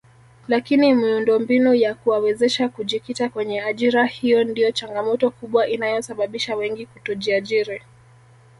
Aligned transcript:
Lakini 0.47 0.93
miundombinu 0.93 1.73
ya 1.75 1.95
kuwawezesha 1.95 2.69
kujikita 2.69 3.29
kwenye 3.29 3.61
ajira 3.61 4.05
hiyo 4.05 4.43
ndio 4.43 4.71
changamoto 4.71 5.31
kubwa 5.31 5.67
inayosababisha 5.67 6.55
wengi 6.55 6.85
kutojiajiri 6.85 7.81